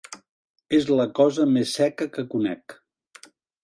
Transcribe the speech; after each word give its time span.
És 0.77 0.87
la 1.01 1.05
cosa 1.21 1.47
més 1.59 1.77
seca 1.83 2.11
que 2.17 2.27
conec. 2.35 2.79